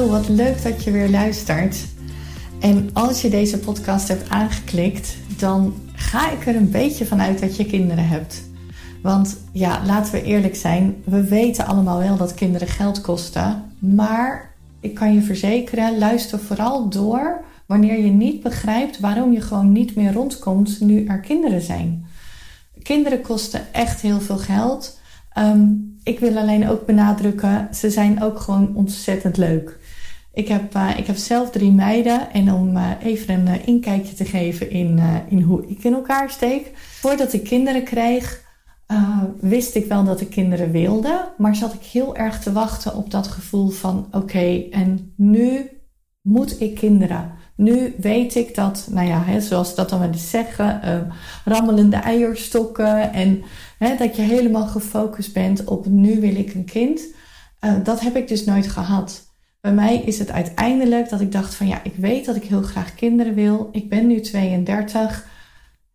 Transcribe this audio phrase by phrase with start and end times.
[0.00, 1.76] Wat leuk dat je weer luistert.
[2.60, 7.56] En als je deze podcast hebt aangeklikt, dan ga ik er een beetje vanuit dat
[7.56, 8.42] je kinderen hebt.
[9.02, 13.62] Want ja, laten we eerlijk zijn, we weten allemaal wel dat kinderen geld kosten.
[13.78, 19.72] Maar ik kan je verzekeren, luister vooral door wanneer je niet begrijpt waarom je gewoon
[19.72, 22.06] niet meer rondkomt nu er kinderen zijn.
[22.82, 25.00] Kinderen kosten echt heel veel geld.
[25.32, 25.66] Ehm,
[26.02, 29.80] ik wil alleen ook benadrukken, ze zijn ook gewoon ontzettend leuk.
[30.34, 34.14] Ik heb, uh, ik heb zelf drie meiden en om uh, even een uh, inkijkje
[34.14, 36.70] te geven in, in hoe ik in elkaar steek.
[36.74, 38.40] Voordat ik kinderen kreeg,
[39.40, 43.10] wist ik wel dat ik kinderen wilde, maar zat ik heel erg te wachten op
[43.10, 45.70] dat gevoel van oké, en nu
[46.20, 47.32] moet ik kinderen.
[47.56, 50.80] Nu weet ik dat, nou ja, hè, zoals dat dan wel eens zeggen,
[51.44, 53.42] rammelende eierstokken en
[53.78, 57.00] hè, dat je helemaal gefocust bent op nu wil ik een kind.
[57.82, 59.31] dat heb ik dus nooit gehad.
[59.62, 62.62] Bij mij is het uiteindelijk dat ik dacht van ja, ik weet dat ik heel
[62.62, 63.68] graag kinderen wil.
[63.72, 65.26] Ik ben nu 32.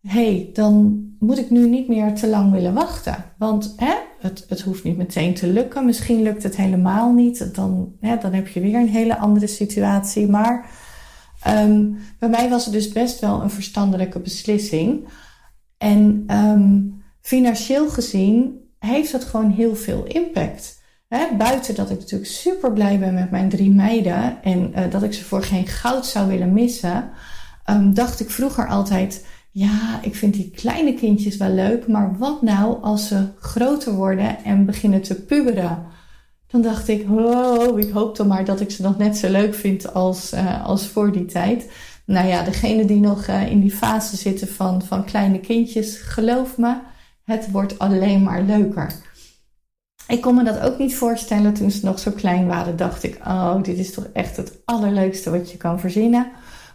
[0.00, 3.24] hey, dan moet ik nu niet meer te lang willen wachten.
[3.38, 5.84] Want hè, het, het hoeft niet meteen te lukken.
[5.84, 7.54] Misschien lukt het helemaal niet.
[7.54, 10.28] Dan, hè, dan heb je weer een hele andere situatie.
[10.28, 10.70] Maar
[11.48, 15.08] um, bij mij was het dus best wel een verstandelijke beslissing.
[15.78, 20.77] En um, financieel gezien heeft dat gewoon heel veel impact.
[21.38, 25.12] Buiten dat ik natuurlijk super blij ben met mijn drie meiden en uh, dat ik
[25.12, 27.10] ze voor geen goud zou willen missen,
[27.70, 32.42] um, dacht ik vroeger altijd: ja, ik vind die kleine kindjes wel leuk, maar wat
[32.42, 35.86] nou als ze groter worden en beginnen te puberen?
[36.46, 39.54] Dan dacht ik: oh, ik hoop dan maar dat ik ze nog net zo leuk
[39.54, 41.70] vind als, uh, als voor die tijd.
[42.04, 46.58] Nou ja, degene die nog uh, in die fase zitten van, van kleine kindjes, geloof
[46.58, 46.76] me,
[47.24, 48.92] het wordt alleen maar leuker.
[50.08, 52.76] Ik kon me dat ook niet voorstellen toen ze nog zo klein waren.
[52.76, 56.30] Dacht ik, oh, dit is toch echt het allerleukste wat je kan verzinnen.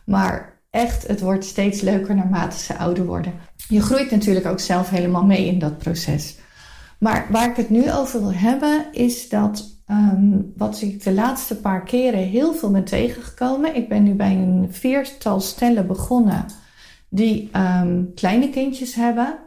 [0.05, 3.33] Maar echt, het wordt steeds leuker naarmate ze ouder worden.
[3.67, 6.35] Je groeit natuurlijk ook zelf helemaal mee in dat proces.
[6.99, 11.55] Maar waar ik het nu over wil hebben, is dat um, wat ik de laatste
[11.55, 13.75] paar keren heel veel ben tegengekomen.
[13.75, 16.45] Ik ben nu bij een viertal stellen begonnen
[17.09, 19.37] die um, kleine kindjes hebben.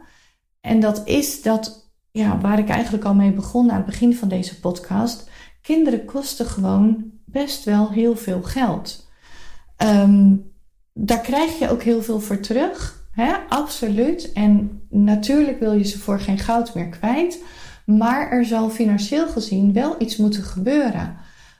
[0.61, 1.86] En dat is dat
[2.17, 5.29] ja, waar ik eigenlijk al mee begon aan het begin van deze podcast.
[5.61, 9.09] Kinderen kosten gewoon best wel heel veel geld.
[9.77, 10.51] Um,
[10.93, 13.05] daar krijg je ook heel veel voor terug.
[13.11, 13.33] Hè?
[13.49, 14.31] Absoluut.
[14.31, 17.43] En natuurlijk wil je ze voor geen goud meer kwijt.
[17.85, 21.15] Maar er zal financieel gezien wel iets moeten gebeuren.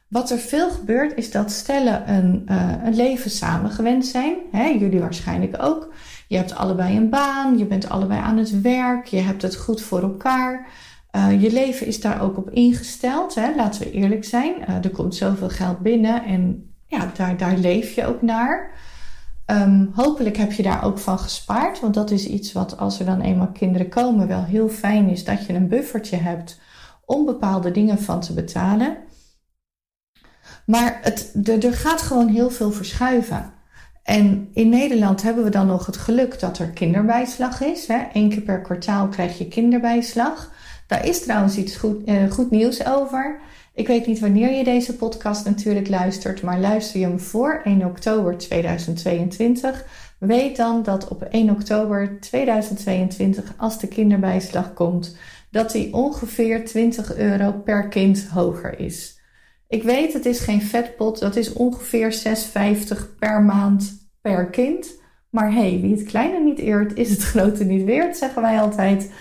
[0.07, 4.35] Wat er veel gebeurt is dat stellen een, uh, een leven samen gewend zijn.
[4.51, 4.67] Hè?
[4.67, 5.93] Jullie waarschijnlijk ook.
[6.27, 9.81] Je hebt allebei een baan, je bent allebei aan het werk, je hebt het goed
[9.81, 10.67] voor elkaar.
[11.11, 13.55] Uh, je leven is daar ook op ingesteld, hè?
[13.55, 14.55] laten we eerlijk zijn.
[14.69, 18.71] Uh, er komt zoveel geld binnen en ja, daar, daar leef je ook naar.
[19.51, 23.05] Um, hopelijk heb je daar ook van gespaard, want dat is iets wat als er
[23.05, 26.59] dan eenmaal kinderen komen wel heel fijn is dat je een buffertje hebt
[27.05, 28.97] om bepaalde dingen van te betalen.
[30.65, 31.33] Maar het,
[31.63, 33.53] er gaat gewoon heel veel verschuiven.
[34.07, 37.87] En in Nederland hebben we dan nog het geluk dat er kinderbijslag is.
[37.87, 37.97] Hè?
[38.13, 40.51] Eén keer per kwartaal krijg je kinderbijslag.
[40.87, 43.39] Daar is trouwens iets goed, eh, goed nieuws over.
[43.73, 47.85] Ik weet niet wanneer je deze podcast natuurlijk luistert, maar luister je hem voor 1
[47.85, 49.85] oktober 2022.
[50.17, 55.17] Weet dan dat op 1 oktober 2022, als de kinderbijslag komt,
[55.51, 59.16] dat die ongeveer 20 euro per kind hoger is.
[59.67, 61.19] Ik weet, het is geen vetpot.
[61.19, 62.21] Dat is ongeveer
[62.97, 64.87] 6,50 per maand per kind.
[65.29, 69.11] Maar hey, wie het kleine niet eert, is het grote niet weert, zeggen wij altijd.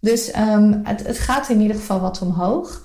[0.00, 2.84] Dus um, het, het, gaat in ieder geval wat omhoog.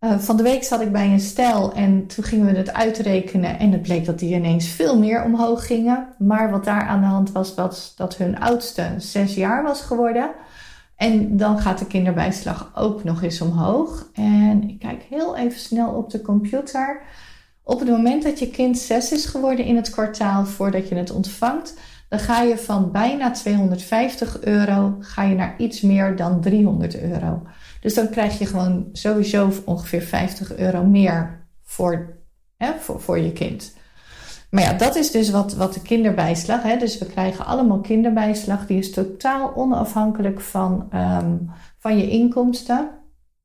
[0.00, 3.58] Uh, van de week zat ik bij een stel en toen gingen we het uitrekenen.
[3.58, 6.08] En het bleek dat die ineens veel meer omhoog gingen.
[6.18, 10.30] Maar wat daar aan de hand was, was dat hun oudste zes jaar was geworden.
[10.96, 14.10] En dan gaat de kinderbijslag ook nog eens omhoog.
[14.12, 17.02] En ik kijk heel even snel op de computer.
[17.62, 21.10] Op het moment dat je kind 6 is geworden in het kwartaal voordat je het
[21.10, 21.78] ontvangt,
[22.08, 27.42] dan ga je van bijna 250 euro ga je naar iets meer dan 300 euro.
[27.80, 32.16] Dus dan krijg je gewoon sowieso ongeveer 50 euro meer voor,
[32.56, 33.76] hè, voor, voor je kind.
[34.50, 36.62] Maar ja, dat is dus wat, wat de kinderbijslag.
[36.62, 36.76] Hè?
[36.76, 38.66] Dus we krijgen allemaal kinderbijslag.
[38.66, 42.90] Die is totaal onafhankelijk van, um, van je inkomsten.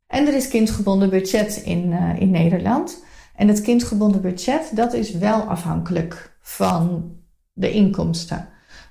[0.08, 3.04] En er is kindgebonden budget in, uh, in Nederland.
[3.36, 7.12] En het kindgebonden budget, dat is wel afhankelijk van
[7.54, 8.48] de inkomsten.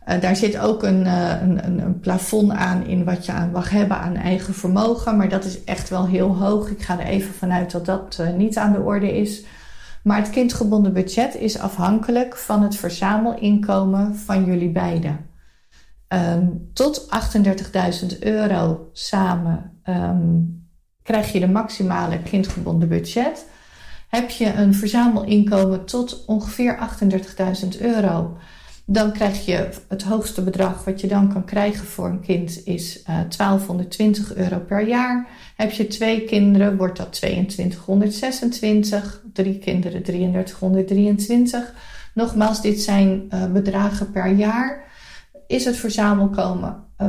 [0.09, 3.71] Uh, daar zit ook een, uh, een, een, plafond aan in wat je aan mag
[3.71, 5.17] hebben aan eigen vermogen.
[5.17, 6.71] Maar dat is echt wel heel hoog.
[6.71, 9.45] Ik ga er even vanuit dat dat niet aan de orde is.
[10.02, 15.29] Maar het kindgebonden budget is afhankelijk van het verzamelinkomen van jullie beiden.
[16.08, 17.08] Um, tot
[18.12, 20.64] 38.000 euro samen um,
[21.02, 23.47] krijg je de maximale kindgebonden budget.
[24.08, 26.79] Heb je een verzamelinkomen tot ongeveer
[27.62, 28.37] 38.000 euro,
[28.93, 32.97] dan krijg je het hoogste bedrag wat je dan kan krijgen voor een kind is
[32.97, 35.29] uh, eh, 1220 euro per jaar.
[35.57, 39.23] Heb je twee kinderen, wordt dat 2226.
[39.33, 41.73] Drie kinderen 3323.
[42.15, 44.85] Nogmaals, dit zijn uh, bedragen per jaar.
[45.47, 46.29] Is het uh,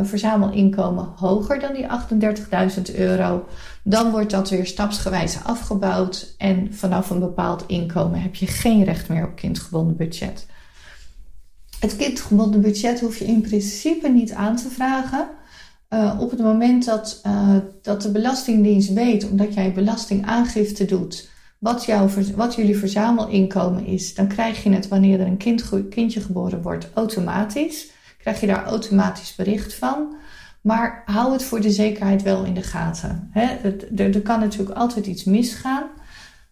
[0.04, 1.86] verzamelinkomen hoger dan die
[2.92, 3.46] 38.000 euro,
[3.84, 6.36] dan wordt dat weer stapsgewijs afgebouwd.
[6.38, 10.46] En vanaf een bepaald inkomen heb je geen recht meer op kindgebonden budget.
[11.82, 15.28] Het kindgebonden budget hoef je in principe niet aan te vragen.
[15.90, 21.86] Uh, op het moment dat, uh, dat de Belastingdienst weet, omdat jij belastingaangifte doet, wat,
[21.86, 26.62] jouw, wat jullie verzamelinkomen is, dan krijg je het wanneer er een kind, kindje geboren
[26.62, 27.92] wordt automatisch.
[28.18, 30.16] Krijg je daar automatisch bericht van.
[30.62, 33.30] Maar hou het voor de zekerheid wel in de gaten.
[33.32, 33.46] Hè?
[33.96, 35.84] Er kan natuurlijk altijd iets misgaan.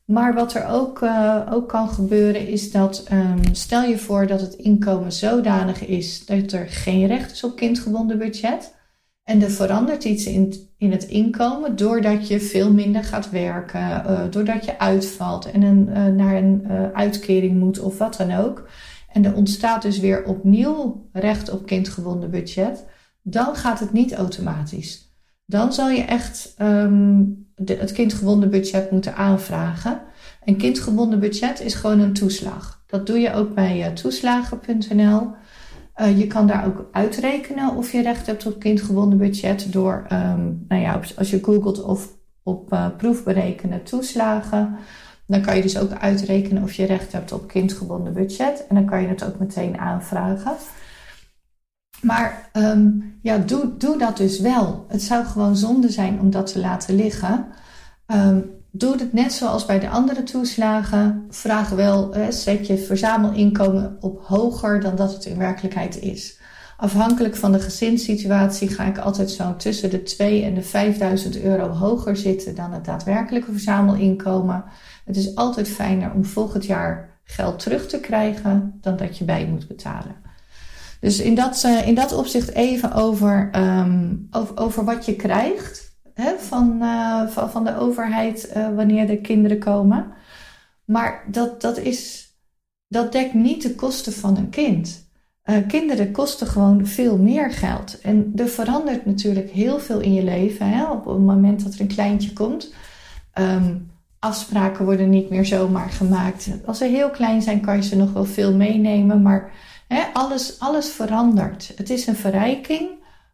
[0.10, 4.42] Maar wat er ook, uh, ook kan gebeuren is dat, um, stel je voor dat
[4.42, 8.76] het inkomen zodanig is dat er geen recht is op kindgebonden budget.
[9.24, 14.22] En er verandert iets in, in het inkomen doordat je veel minder gaat werken, uh,
[14.30, 18.70] doordat je uitvalt en een, uh, naar een uitkering moet of wat dan ook.
[19.14, 22.86] En er ontstaat dus weer opnieuw recht op kindgebonden budget.
[23.22, 25.14] Dan gaat het niet automatisch.
[25.46, 30.02] Dan zal je echt um, het kindgebonden budget moeten aanvragen.
[30.44, 32.84] Een kindgebonden budget is gewoon een toeslag.
[32.86, 35.28] Dat doe je ook bij uh, toeslagen.nl.
[36.02, 40.66] Uh, je kan daar ook uitrekenen of je recht hebt op kindgebonden budget door, um,
[40.68, 44.76] nou ja, als je googelt of op uh, proefberekenen toeslagen,
[45.26, 48.86] dan kan je dus ook uitrekenen of je recht hebt op kindgebonden budget en dan
[48.86, 50.54] kan je het ook meteen aanvragen.
[52.02, 54.86] Maar um, ja, doe, doe dat dus wel.
[54.88, 57.46] Het zou gewoon zonde zijn om dat te laten liggen.
[58.08, 61.26] Um, doe het net zoals bij de andere toeslagen.
[61.30, 66.40] Vraag wel, eh, zet je verzamelinkomen op hoger dan dat het in werkelijkheid is.
[66.78, 71.68] Afhankelijk van de gezinssituatie ga ik altijd zo tussen de 2 en de 5000 euro
[71.68, 74.64] hoger zitten dan het daadwerkelijke verzamelinkomen.
[75.06, 79.46] Het is altijd fijner om volgend jaar geld terug te krijgen dan dat je bij
[79.46, 80.29] moet betalen.
[81.00, 85.98] Dus in dat, uh, in dat opzicht even over, um, over, over wat je krijgt
[86.14, 90.12] hè, van, uh, van, van, de overheid uh, wanneer de kinderen komen.
[90.86, 92.32] Maar dat, dat, is,
[92.88, 95.08] dat dekt niet de kosten van een kind.
[95.68, 98.02] Kinderen kosten gewoon veel meer geld.
[98.02, 101.82] En er verandert natuurlijk heel veel in je leven hè, op het moment dat er
[101.82, 102.74] een kleintje komt.
[103.40, 106.50] Um, afspraken worden niet meer zomaar gemaakt.
[106.66, 109.22] Als ze heel klein zijn, kan je ze nog wel veel meenemen.
[109.22, 109.52] Maar
[110.14, 111.72] alles, alles verandert.
[111.76, 112.90] Het is een verrijking,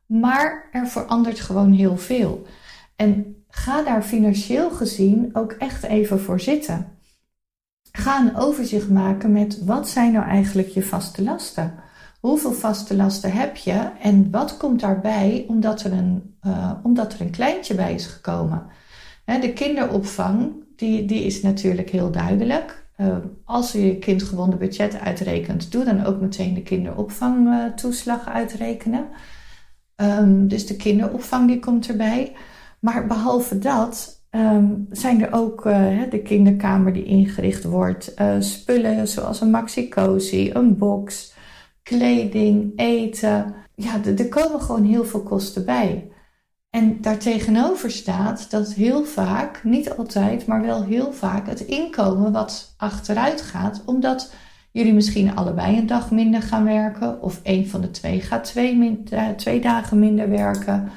[0.05, 2.45] maar er verandert gewoon heel veel.
[2.95, 6.87] En ga daar financieel gezien ook echt even voor zitten.
[7.91, 11.73] Ga een overzicht maken met wat zijn nou eigenlijk je vaste lasten?
[12.19, 17.21] Hoeveel vaste lasten heb je en wat komt daarbij omdat er een, uh, omdat er
[17.21, 18.67] een kleintje bij is gekomen?
[19.25, 22.84] de kinderopvang, die, die is natuurlijk heel duidelijk.
[22.97, 29.05] Uh, als je je kindgebonden budget uitrekent, doe dan ook meteen de kinderopvangtoeslag uitrekenen.
[29.95, 32.35] Um, dus de kinderopvang die komt erbij.
[32.79, 39.07] Maar behalve dat um, zijn er ook uh, de kinderkamer die ingericht wordt, uh, spullen
[39.07, 41.33] zoals een maxi-cozy, een box,
[41.83, 43.53] kleding, eten.
[43.75, 46.09] Ja, er komen gewoon heel veel kosten bij.
[46.75, 52.73] En daartegenover staat dat heel vaak, niet altijd, maar wel heel vaak het inkomen wat
[52.77, 54.33] achteruit gaat, omdat
[54.71, 58.75] jullie misschien allebei een dag minder gaan werken, of een van de twee gaat twee,
[58.75, 60.91] min, uh, twee dagen minder werken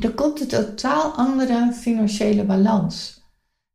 [0.00, 3.24] er komt een totaal andere financiële balans.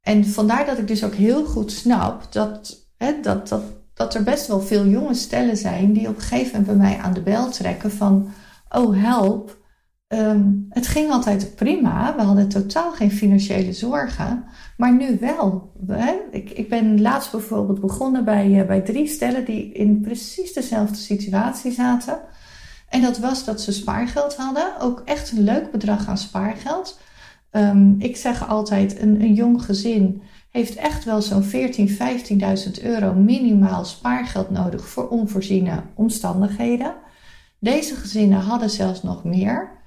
[0.01, 4.23] En vandaar dat ik dus ook heel goed snap dat, hè, dat, dat, dat er
[4.23, 7.21] best wel veel jonge stellen zijn die op een gegeven moment bij mij aan de
[7.21, 8.29] bel trekken van,
[8.69, 9.60] oh help,
[10.13, 14.43] um, het ging altijd prima, we hadden totaal geen financiële zorgen,
[14.77, 15.71] maar nu wel.
[15.87, 16.13] Hè?
[16.31, 20.95] Ik, ik ben laatst bijvoorbeeld begonnen bij, uh, bij drie stellen die in precies dezelfde
[20.95, 22.19] situatie zaten.
[22.89, 24.79] En dat was dat ze spaargeld hadden.
[24.79, 26.99] Ook echt een leuk bedrag aan spaargeld.
[27.51, 33.13] Um, ik zeg altijd, een, een jong gezin heeft echt wel zo'n 14.000, 15.000 euro
[33.13, 36.93] minimaal spaargeld nodig voor onvoorziene omstandigheden.
[37.59, 39.79] Deze gezinnen hadden zelfs nog meer.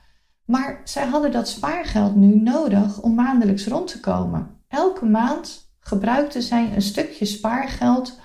[0.45, 4.51] Maar zij hadden dat spaargeld nu nodig om maandelijks rond te komen.
[4.69, 8.21] Elke maand gebruikte zij een stukje spaargeld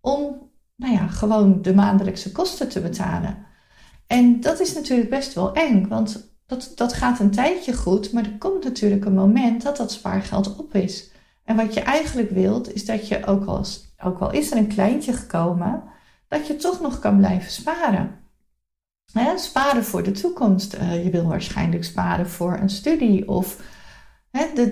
[0.00, 3.46] om nou ja, gewoon de maandelijkse kosten te betalen.
[4.06, 8.24] En dat is natuurlijk best wel eng, want dat, dat gaat een tijdje goed, maar
[8.24, 11.10] er komt natuurlijk een moment dat dat spaargeld op is.
[11.44, 13.64] En wat je eigenlijk wilt, is dat je ook al,
[14.02, 15.82] ook al is er een kleintje gekomen,
[16.28, 18.19] dat je toch nog kan blijven sparen.
[19.36, 20.74] Sparen voor de toekomst.
[20.74, 23.28] Uh, je wil waarschijnlijk sparen voor een studie.
[23.28, 23.56] Of,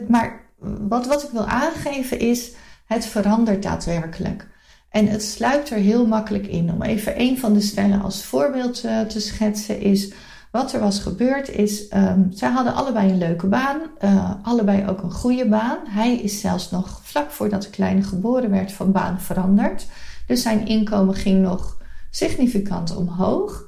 [0.08, 0.40] maar
[0.88, 2.52] wat, wat ik wil aangeven is,
[2.86, 4.48] het verandert daadwerkelijk.
[4.90, 6.72] En het sluipt er heel makkelijk in.
[6.72, 10.12] Om even een van de stellen als voorbeeld uh, te schetsen is...
[10.50, 15.02] Wat er was gebeurd is, um, zij hadden allebei een leuke baan, uh, allebei ook
[15.02, 15.78] een goede baan.
[15.84, 19.86] Hij is zelfs nog vlak voordat de kleine geboren werd van baan veranderd.
[20.26, 21.76] Dus zijn inkomen ging nog
[22.10, 23.67] significant omhoog.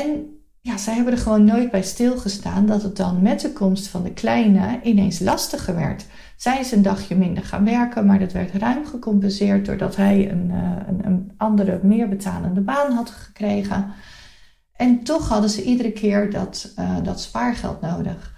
[0.00, 3.86] En ja, zij hebben er gewoon nooit bij stilgestaan dat het dan met de komst
[3.86, 6.06] van de kleine ineens lastiger werd.
[6.36, 10.50] Zij is een dagje minder gaan werken, maar dat werd ruim gecompenseerd doordat hij een,
[10.50, 13.92] uh, een, een andere, meer betalende baan had gekregen.
[14.72, 18.34] En toch hadden ze iedere keer dat, uh, dat spaargeld nodig.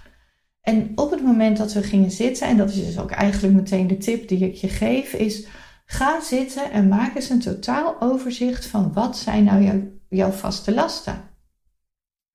[0.61, 3.87] En op het moment dat we gingen zitten, en dat is dus ook eigenlijk meteen
[3.87, 5.47] de tip die ik je geef, is
[5.85, 11.26] ga zitten en maak eens een totaal overzicht van wat zijn nou jouw vaste lasten.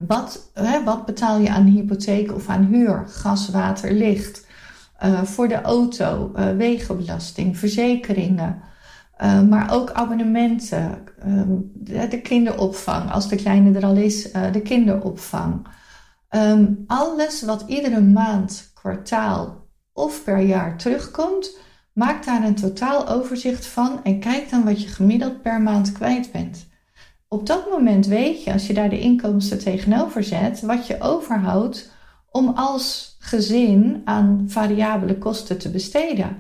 [0.07, 4.47] Wat, hè, wat betaal je aan hypotheek of aan huur, gas, water, licht,
[5.05, 8.63] uh, voor de auto, uh, wegenbelasting, verzekeringen,
[9.23, 10.99] uh, maar ook abonnementen,
[11.75, 15.67] de, de, kinderopvang, als de kleine er al is, de kinderopvang.
[16.31, 21.59] Um, alles wat iedere maand, kwartaal of per jaar terugkomt,
[21.93, 26.33] maak daar een totaal overzicht van en kijk dan wat je gemiddeld per maand kwijt
[26.33, 26.71] bent.
[27.33, 31.91] Op dat moment weet je, als je daar de inkomsten tegenover zet, wat je overhoudt
[32.31, 36.37] om als gezin aan variabele kosten te besteden.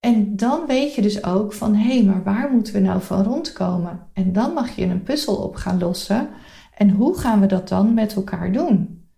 [0.00, 3.22] En dan weet je dus ook van hé, hey, maar waar moeten we nou van
[3.22, 4.08] rondkomen?
[4.12, 6.28] En dan mag je een puzzel op gaan lossen.
[6.74, 9.08] En hoe gaan we dat dan met elkaar doen?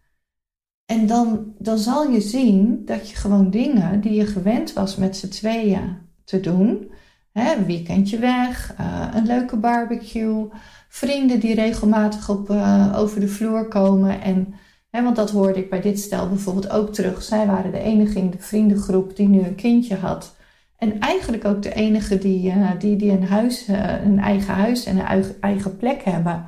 [0.85, 5.17] En dan, dan zal je zien dat je gewoon dingen die je gewend was met
[5.17, 6.91] z'n tweeën te doen,
[7.39, 10.49] hè, een weekendje weg, uh, een leuke barbecue,
[10.89, 14.21] vrienden die regelmatig op, uh, over de vloer komen.
[14.21, 14.55] En,
[14.91, 17.23] hè, want dat hoorde ik bij dit stel bijvoorbeeld ook terug.
[17.23, 20.37] Zij waren de enige in de vriendengroep die nu een kindje had.
[20.77, 23.69] En eigenlijk ook de enige die, uh, die, die een, huis,
[24.05, 26.45] een eigen huis en een eigen plek hebben.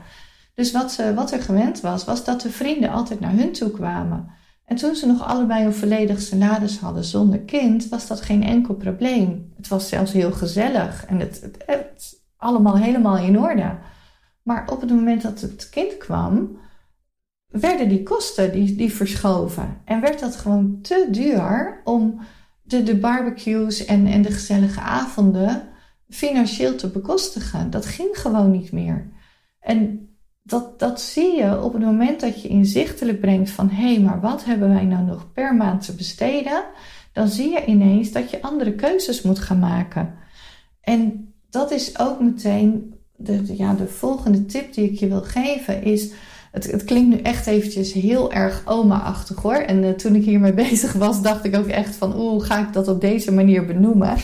[0.54, 4.30] Dus wat, wat er gewend was, was dat de vrienden altijd naar hun toe kwamen.
[4.70, 8.74] En toen ze nog allebei een volledig salaris hadden zonder kind, was dat geen enkel
[8.74, 9.52] probleem.
[9.56, 13.78] Het was zelfs heel gezellig en het, het, allemaal helemaal in orde.
[14.42, 16.58] Maar op het moment dat het kind kwam,
[17.46, 19.80] werden die kosten die, die verschoven.
[19.84, 22.20] En werd dat gewoon te duur om
[22.62, 25.68] de, de barbecues en, en de gezellige avonden
[26.08, 27.70] financieel te bekostigen.
[27.70, 29.10] Dat ging gewoon niet meer.
[29.60, 30.09] En
[30.42, 34.20] dat, dat zie je op het moment dat je inzichtelijk brengt van hé, hey, maar
[34.20, 36.64] wat hebben wij nou nog per maand te besteden?
[37.12, 40.14] Dan zie je ineens dat je andere keuzes moet gaan maken.
[40.80, 45.82] En dat is ook meteen de, ja, de volgende tip die ik je wil geven
[45.82, 46.12] is.
[46.52, 49.54] Het, het klinkt nu echt eventjes heel erg oma-achtig hoor.
[49.54, 52.72] En uh, toen ik hiermee bezig was, dacht ik ook echt van oeh, ga ik
[52.72, 54.16] dat op deze manier benoemen?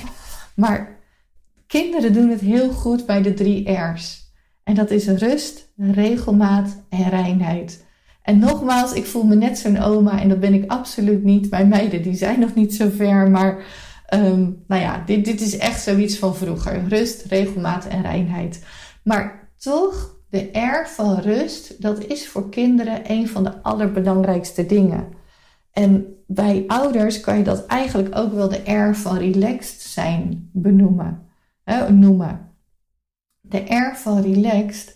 [0.54, 0.98] Maar
[1.66, 4.32] kinderen doen het heel goed bij de drie R's.
[4.62, 7.84] En dat is rust, regelmaat en reinheid.
[8.22, 11.50] En nogmaals, ik voel me net zo'n oma en dat ben ik absoluut niet.
[11.50, 13.64] Mijn meiden die zijn nog niet zo ver, maar
[14.14, 16.88] um, nou ja, dit, dit is echt zoiets van vroeger.
[16.88, 18.64] Rust, regelmaat en reinheid.
[19.02, 25.06] Maar toch, de R van rust, dat is voor kinderen een van de allerbelangrijkste dingen.
[25.72, 31.22] En bij ouders kan je dat eigenlijk ook wel de R van relaxed zijn benoemen.
[31.88, 32.40] Noemen.
[33.40, 34.95] De R van relaxed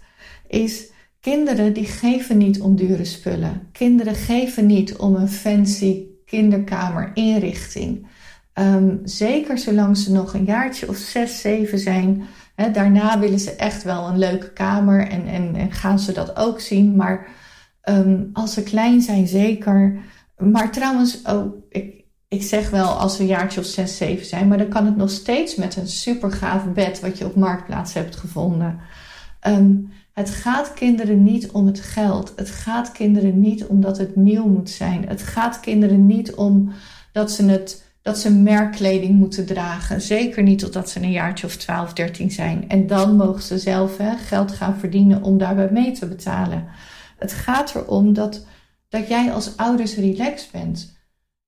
[0.51, 0.91] is
[1.21, 3.69] kinderen die geven niet om dure spullen.
[3.73, 8.07] Kinderen geven niet om een fancy kinderkamerinrichting.
[8.55, 12.23] Um, zeker zolang ze nog een jaartje of zes, zeven zijn.
[12.73, 16.61] daarna willen ze echt wel een leuke kamer en, en, en gaan ze dat ook
[16.61, 16.97] zien.
[16.97, 17.29] Maar
[17.85, 19.99] um, als ze klein zijn, zeker.
[20.39, 24.49] Maar trouwens, oh, ik, ik zeg wel als we een jaartje of zes, zeven zijn,
[24.49, 27.95] maar dan kan het nog steeds met een super gaaf bed wat je op marktplaats
[27.95, 28.81] hebt gevonden.
[29.47, 29.91] Um,
[30.21, 32.33] het gaat kinderen niet om het geld.
[32.37, 35.09] Het gaat kinderen niet omdat het nieuw moet zijn.
[35.09, 36.73] Het gaat kinderen niet om
[37.13, 40.01] dat ze, het, dat ze merkkleding moeten dragen.
[40.01, 42.69] Zeker niet totdat ze een jaartje of 12, 13 zijn.
[42.69, 46.67] En dan mogen ze zelf hè, geld gaan verdienen om daarbij mee te betalen.
[47.19, 48.47] Het gaat erom dat,
[48.89, 50.99] dat jij als ouders relaxed bent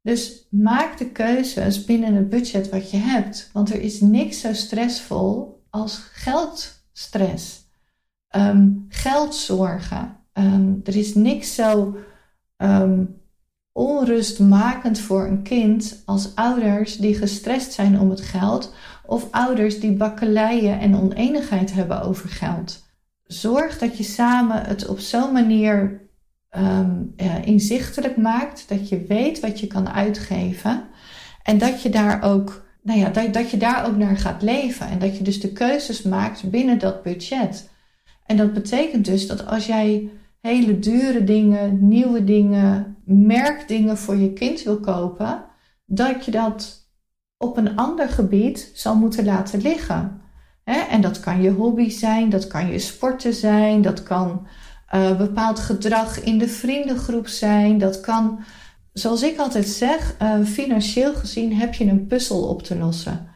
[0.02, 3.50] Dus maak de keuzes binnen het budget wat je hebt.
[3.52, 7.62] Want er is niks zo stressvol als geldstress.
[8.36, 10.16] Um, geldzorgen.
[10.32, 11.96] Um, er is niks zo
[12.56, 13.20] um,
[13.72, 18.74] onrustmakend voor een kind als ouders die gestrest zijn om het geld
[19.06, 22.82] of ouders die bakkeleien en oneenigheid hebben over geld.
[23.22, 26.00] Zorg dat je samen het op zo'n manier
[27.44, 30.84] inzichtelijk maakt, dat je weet wat je kan uitgeven
[31.42, 34.88] en dat je daar ook, nou ja, dat, dat je daar ook naar gaat leven
[34.88, 37.70] en dat je dus de keuzes maakt binnen dat budget.
[38.26, 40.11] En dat betekent dus dat als jij
[40.41, 45.45] hele dure dingen, nieuwe dingen, merkdingen voor je kind wil kopen,
[45.87, 46.91] dat je dat
[47.37, 50.21] op een ander gebied zal moeten laten liggen.
[50.64, 54.47] En dat kan je hobby zijn, dat kan je sporten zijn, dat kan
[54.95, 58.38] uh, bepaald gedrag in de vriendengroep zijn, dat kan,
[58.93, 63.29] zoals ik altijd zeg, uh, financieel gezien heb je een puzzel op te lossen.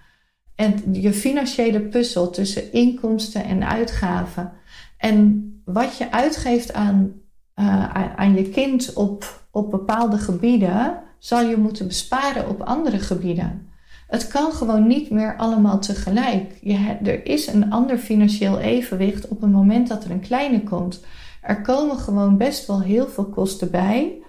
[0.54, 4.52] En je financiële puzzel tussen inkomsten en uitgaven.
[4.96, 7.12] En wat je uitgeeft aan,
[7.54, 13.68] uh, aan je kind op, op bepaalde gebieden, zal je moeten besparen op andere gebieden.
[14.06, 16.58] Het kan gewoon niet meer allemaal tegelijk.
[16.60, 21.04] Je, er is een ander financieel evenwicht op het moment dat er een kleine komt.
[21.42, 24.22] Er komen gewoon best wel heel veel kosten bij.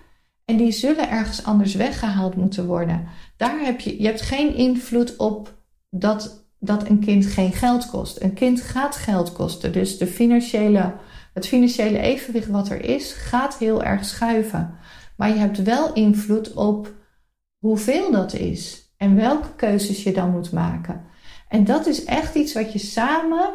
[0.46, 3.08] En die zullen ergens anders weggehaald moeten worden.
[3.38, 5.54] Daar heb je, je hebt geen invloed op
[5.90, 8.22] dat, dat een kind geen geld kost.
[8.22, 9.74] Een kind gaat geld kosten.
[9.74, 10.94] Dus de financiële,
[11.34, 14.78] het financiële evenwicht wat er is, gaat heel erg schuiven.
[15.18, 16.94] Maar je hebt wel invloed op
[17.58, 21.06] hoeveel dat is en welke keuzes je dan moet maken.
[21.48, 23.50] En dat is echt iets wat je samen,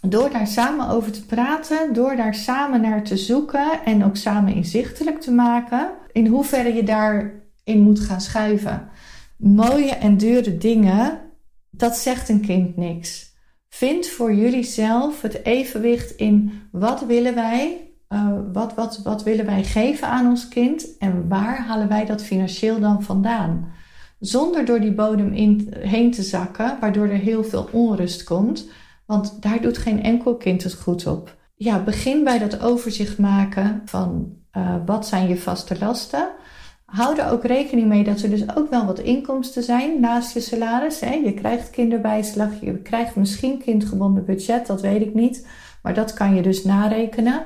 [0.00, 4.54] door daar samen over te praten, door daar samen naar te zoeken en ook samen
[4.54, 8.88] inzichtelijk te maken, in hoeverre je daarin moet gaan schuiven.
[9.36, 11.20] Mooie en dure dingen,
[11.76, 13.32] dat zegt een kind niks.
[13.68, 19.46] Vind voor jullie zelf het evenwicht in wat willen wij, uh, wat, wat, wat willen
[19.46, 23.72] wij geven aan ons kind en waar halen wij dat financieel dan vandaan?
[24.26, 28.68] zonder door die bodem in, heen te zakken, waardoor er heel veel onrust komt.
[29.06, 31.36] Want daar doet geen enkel kind het goed op.
[31.54, 36.28] Ja, begin bij dat overzicht maken van uh, wat zijn je vaste lasten.
[36.94, 40.40] Hou er ook rekening mee dat er dus ook wel wat inkomsten zijn naast je
[40.40, 41.00] salaris.
[41.00, 41.14] Hè.
[41.14, 45.46] Je krijgt kinderbijslag, je krijgt misschien kindgebonden budget, dat weet ik niet.
[45.82, 47.42] Maar dat kan je dus narekenen.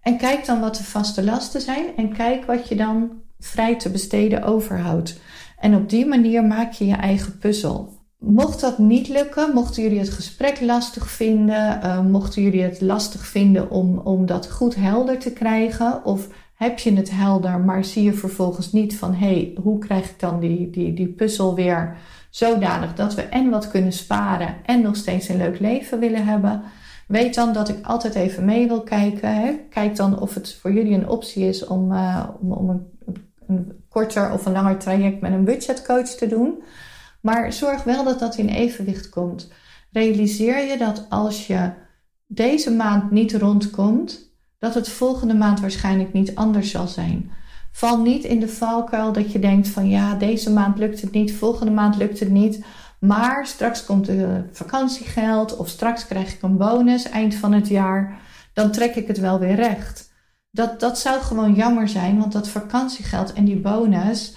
[0.00, 3.90] En kijk dan wat de vaste lasten zijn en kijk wat je dan vrij te
[3.90, 5.20] besteden overhoudt.
[5.58, 7.92] En op die manier maak je je eigen puzzel.
[8.18, 13.26] Mocht dat niet lukken, mochten jullie het gesprek lastig vinden, uh, mochten jullie het lastig
[13.26, 18.02] vinden om, om dat goed helder te krijgen, of heb je het helder, maar zie
[18.02, 21.96] je vervolgens niet van hé, hey, hoe krijg ik dan die, die, die puzzel weer
[22.30, 26.62] zodanig dat we en wat kunnen sparen en nog steeds een leuk leven willen hebben.
[27.06, 29.34] Weet dan dat ik altijd even mee wil kijken.
[29.34, 29.52] Hè?
[29.70, 31.92] Kijk dan of het voor jullie een optie is om,
[32.40, 32.86] om, om een
[33.46, 36.62] een korter of een langer traject met een budgetcoach te doen.
[37.20, 39.52] Maar zorg wel dat dat in evenwicht komt.
[39.92, 41.70] Realiseer je dat als je
[42.26, 44.33] deze maand niet rondkomt,
[44.64, 47.30] dat het volgende maand waarschijnlijk niet anders zal zijn.
[47.72, 51.34] Val niet in de valkuil dat je denkt van ja, deze maand lukt het niet,
[51.34, 52.64] volgende maand lukt het niet.
[53.00, 58.18] Maar straks komt er vakantiegeld of straks krijg ik een bonus eind van het jaar.
[58.52, 60.12] Dan trek ik het wel weer recht.
[60.50, 64.34] Dat, dat zou gewoon jammer zijn, want dat vakantiegeld en die bonus,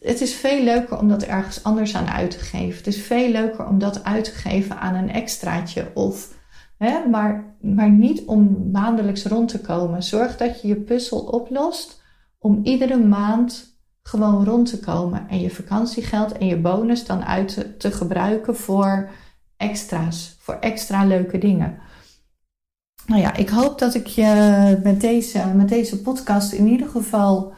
[0.00, 2.76] het is veel leuker om dat ergens anders aan uit te geven.
[2.76, 6.36] Het is veel leuker om dat uit te geven aan een extraatje of,
[6.78, 10.02] hè, maar, maar niet om maandelijks rond te komen.
[10.02, 12.02] Zorg dat je je puzzel oplost
[12.38, 17.78] om iedere maand gewoon rond te komen en je vakantiegeld en je bonus dan uit
[17.78, 19.10] te, gebruiken voor
[19.56, 21.78] extra's, voor extra leuke dingen
[23.08, 27.52] nou ja, ik hoop dat ik je met deze, met deze podcast in ieder geval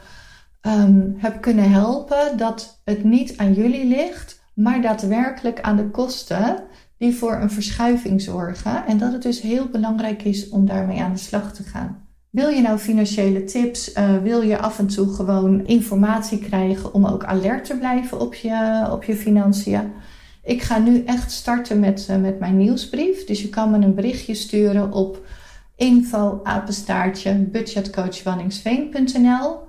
[0.61, 2.37] um, heb kunnen helpen.
[2.37, 6.63] Dat het niet aan jullie ligt, maar daadwerkelijk aan de kosten
[7.01, 8.85] die voor een verschuiving zorgen.
[8.85, 12.07] En dat het dus heel belangrijk is om daarmee aan de slag te gaan.
[12.29, 13.95] Wil je nou financiële tips?
[13.95, 18.33] Uh, wil je af en toe gewoon informatie krijgen om ook alert te blijven op
[18.33, 19.91] je, op je financiën?
[20.43, 23.25] Ik ga nu echt starten met, uh, met mijn nieuwsbrief.
[23.25, 25.25] Dus je kan me een berichtje sturen op
[25.75, 29.59] info apenstaartje budgetcoachwanningsveen.nl.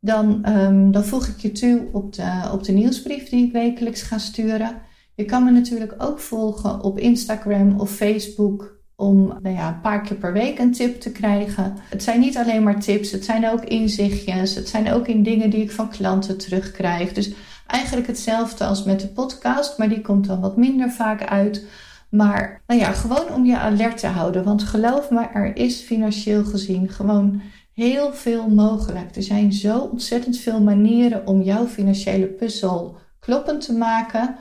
[0.00, 4.02] Dan, um, dan voeg ik je toe op de, op de nieuwsbrief die ik wekelijks
[4.02, 4.92] ga sturen.
[5.14, 10.02] Je kan me natuurlijk ook volgen op Instagram of Facebook om nou ja, een paar
[10.02, 11.76] keer per week een tip te krijgen.
[11.90, 14.54] Het zijn niet alleen maar tips, het zijn ook inzichtjes.
[14.54, 17.12] Het zijn ook in dingen die ik van klanten terugkrijg.
[17.12, 17.32] Dus
[17.66, 21.64] eigenlijk hetzelfde als met de podcast, maar die komt dan wat minder vaak uit.
[22.08, 24.44] Maar nou ja, gewoon om je alert te houden.
[24.44, 29.16] Want geloof me, er is financieel gezien gewoon heel veel mogelijk.
[29.16, 34.36] Er zijn zo ontzettend veel manieren om jouw financiële puzzel kloppend te maken.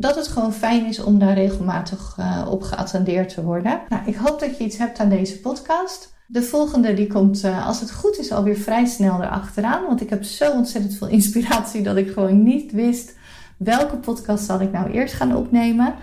[0.00, 3.80] Dat het gewoon fijn is om daar regelmatig uh, op geattendeerd te worden.
[3.88, 6.14] Nou, ik hoop dat je iets hebt aan deze podcast.
[6.26, 9.86] De volgende die komt, uh, als het goed is, alweer vrij snel erachteraan.
[9.86, 13.14] Want ik heb zo ontzettend veel inspiratie dat ik gewoon niet wist
[13.56, 15.94] welke podcast zal ik nou eerst gaan opnemen.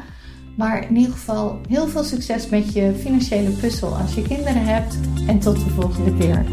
[0.58, 4.98] Maar in ieder geval heel veel succes met je financiële puzzel als je kinderen hebt.
[5.28, 6.46] En tot de volgende keer.